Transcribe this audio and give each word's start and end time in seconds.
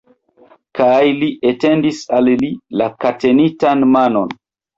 Kaj 0.77 1.03
li 1.19 1.29
etendis 1.49 1.99
al 2.21 2.31
li 2.41 2.49
la 2.83 2.89
katenitan 3.07 3.87
manon. 3.93 4.35